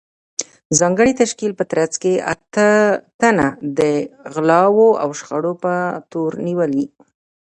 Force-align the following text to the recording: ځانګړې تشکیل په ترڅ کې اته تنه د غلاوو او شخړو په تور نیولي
ځانګړې 0.79 1.13
تشکیل 1.21 1.51
په 1.59 1.63
ترڅ 1.71 1.93
کې 2.01 2.13
اته 2.33 2.67
تنه 3.19 3.47
د 3.77 3.79
غلاوو 4.33 4.87
او 5.01 5.09
شخړو 5.19 5.53
په 5.63 5.73
تور 6.11 6.31
نیولي 6.47 6.85